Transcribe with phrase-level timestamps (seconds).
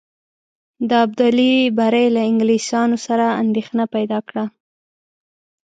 [0.89, 4.45] د ابدالي بری له انګلیسیانو سره اندېښنه پیدا کړه.